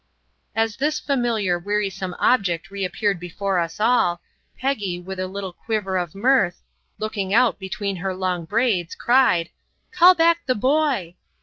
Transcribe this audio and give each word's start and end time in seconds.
As 0.55 0.77
this 0.77 0.99
familiar, 0.99 1.59
wearisome 1.59 2.15
object 2.17 2.71
reappeared 2.71 3.19
before 3.19 3.59
us 3.59 3.79
all, 3.79 4.19
Peggy, 4.57 4.99
with 4.99 5.19
a 5.19 5.27
little 5.27 5.53
quiver 5.53 5.95
of 5.95 6.15
mirth, 6.15 6.63
looking 6.97 7.35
out 7.35 7.59
between 7.59 7.97
her 7.97 8.15
long 8.15 8.45
braids, 8.45 8.95
cried: 8.95 9.51
"Call 9.91 10.15
back 10.15 10.39
the 10.47 10.55
boy!" 10.55 11.13